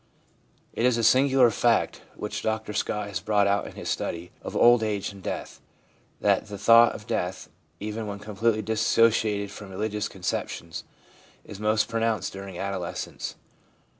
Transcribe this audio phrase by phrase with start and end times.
[0.73, 3.09] It is a singular fact, which Dr Scott!
[3.09, 5.61] has brought out in his study of c Old Age and Death/
[6.21, 10.85] that the thought of death, even when completely dissociated from religious conceptions,
[11.45, 13.35] is most pronounced during adolescence.